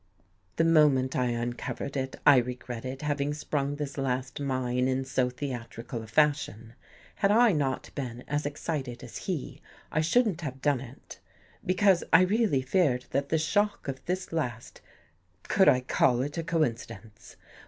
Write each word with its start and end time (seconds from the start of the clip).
The 0.55 0.63
moment 0.63 1.15
I 1.15 1.27
uncovered 1.27 1.95
it, 1.95 2.15
I 2.25 2.37
regretted 2.37 3.03
having 3.03 3.35
sprung 3.35 3.75
this 3.75 3.99
last 3.99 4.39
mine 4.39 4.87
in 4.87 5.05
so 5.05 5.29
theatrical 5.29 6.01
a 6.01 6.07
fashion. 6.07 6.73
Had 7.17 7.29
I 7.29 7.51
not 7.51 7.91
been 7.93 8.23
as 8.27 8.47
excited 8.47 9.03
as 9.03 9.17
he, 9.29 9.61
I 9.91 10.01
shouldn't 10.01 10.41
have 10.41 10.59
done 10.59 10.81
it. 10.81 11.19
Because 11.63 12.03
I 12.11 12.21
really 12.23 12.63
feared 12.63 13.05
that 13.11 13.29
the 13.29 13.37
shock 13.37 13.87
of 13.87 14.03
this 14.07 14.31
last— 14.33 14.81
could 15.43 15.69
I 15.69 15.81
call 15.81 16.23
it 16.23 16.35
a 16.35 16.41
coincidence 16.43 17.35